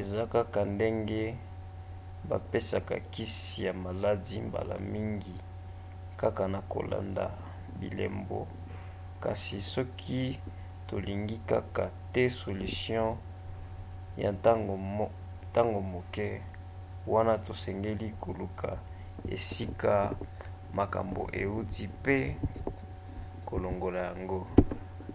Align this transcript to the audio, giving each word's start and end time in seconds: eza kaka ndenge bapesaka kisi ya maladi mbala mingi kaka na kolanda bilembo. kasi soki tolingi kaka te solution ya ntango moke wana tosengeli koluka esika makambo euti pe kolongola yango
eza 0.00 0.22
kaka 0.34 0.60
ndenge 0.74 1.22
bapesaka 2.30 2.94
kisi 3.12 3.56
ya 3.66 3.72
maladi 3.84 4.36
mbala 4.48 4.74
mingi 4.92 5.36
kaka 6.22 6.42
na 6.52 6.60
kolanda 6.72 7.24
bilembo. 7.80 8.40
kasi 9.24 9.56
soki 9.74 10.22
tolingi 10.88 11.36
kaka 11.52 11.84
te 12.12 12.22
solution 12.40 13.08
ya 14.22 14.30
ntango 15.54 15.76
moke 15.92 16.28
wana 17.12 17.34
tosengeli 17.46 18.08
koluka 18.24 18.70
esika 19.34 19.94
makambo 20.78 21.22
euti 21.42 21.84
pe 22.04 22.16
kolongola 23.48 23.98
yango 24.08 24.40